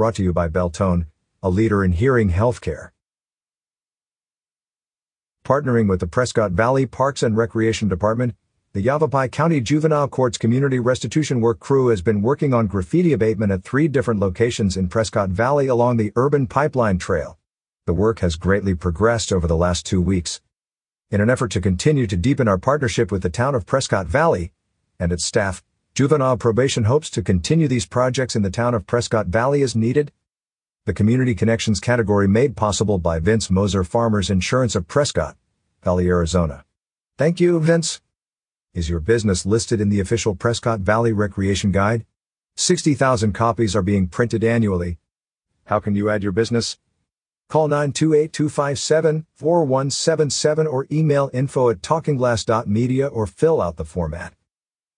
brought 0.00 0.14
to 0.14 0.22
you 0.22 0.32
by 0.32 0.48
Beltone, 0.48 1.04
a 1.42 1.50
leader 1.50 1.84
in 1.84 1.92
hearing 1.92 2.30
healthcare. 2.30 2.88
Partnering 5.44 5.90
with 5.90 6.00
the 6.00 6.06
Prescott 6.06 6.52
Valley 6.52 6.86
Parks 6.86 7.22
and 7.22 7.36
Recreation 7.36 7.86
Department, 7.90 8.34
the 8.72 8.80
Yavapai 8.82 9.28
County 9.30 9.60
Juvenile 9.60 10.08
Court's 10.08 10.38
Community 10.38 10.78
Restitution 10.78 11.42
Work 11.42 11.58
Crew 11.60 11.88
has 11.88 12.00
been 12.00 12.22
working 12.22 12.54
on 12.54 12.66
graffiti 12.66 13.12
abatement 13.12 13.52
at 13.52 13.62
three 13.62 13.88
different 13.88 14.20
locations 14.20 14.74
in 14.74 14.88
Prescott 14.88 15.28
Valley 15.28 15.66
along 15.66 15.98
the 15.98 16.12
Urban 16.16 16.46
Pipeline 16.46 16.96
Trail. 16.96 17.38
The 17.84 17.92
work 17.92 18.20
has 18.20 18.36
greatly 18.36 18.74
progressed 18.74 19.30
over 19.30 19.46
the 19.46 19.54
last 19.54 19.84
two 19.84 20.00
weeks. 20.00 20.40
In 21.10 21.20
an 21.20 21.28
effort 21.28 21.50
to 21.50 21.60
continue 21.60 22.06
to 22.06 22.16
deepen 22.16 22.48
our 22.48 22.56
partnership 22.56 23.12
with 23.12 23.20
the 23.20 23.28
town 23.28 23.54
of 23.54 23.66
Prescott 23.66 24.06
Valley 24.06 24.54
and 24.98 25.12
its 25.12 25.26
staff, 25.26 25.62
Juvenile 26.00 26.38
probation 26.38 26.84
hopes 26.84 27.10
to 27.10 27.20
continue 27.20 27.68
these 27.68 27.84
projects 27.84 28.34
in 28.34 28.40
the 28.40 28.48
town 28.48 28.72
of 28.72 28.86
Prescott 28.86 29.26
Valley 29.26 29.60
as 29.60 29.76
needed. 29.76 30.12
The 30.86 30.94
community 30.94 31.34
connections 31.34 31.78
category 31.78 32.26
made 32.26 32.56
possible 32.56 32.96
by 32.96 33.18
Vince 33.18 33.50
Moser 33.50 33.84
Farmers 33.84 34.30
Insurance 34.30 34.74
of 34.74 34.88
Prescott 34.88 35.36
Valley, 35.82 36.08
Arizona. 36.08 36.64
Thank 37.18 37.38
you, 37.38 37.60
Vince. 37.60 38.00
Is 38.72 38.88
your 38.88 39.00
business 39.00 39.44
listed 39.44 39.78
in 39.78 39.90
the 39.90 40.00
official 40.00 40.34
Prescott 40.34 40.80
Valley 40.80 41.12
Recreation 41.12 41.70
Guide? 41.70 42.06
60,000 42.56 43.34
copies 43.34 43.76
are 43.76 43.82
being 43.82 44.06
printed 44.06 44.42
annually. 44.42 44.96
How 45.66 45.80
can 45.80 45.94
you 45.94 46.08
add 46.08 46.22
your 46.22 46.32
business? 46.32 46.78
Call 47.50 47.68
928-257-4177 47.68 50.66
or 50.66 50.86
email 50.90 51.28
info 51.34 51.68
at 51.68 51.82
talkingglass.media 51.82 53.06
or 53.06 53.26
fill 53.26 53.60
out 53.60 53.76
the 53.76 53.84
format. 53.84 54.32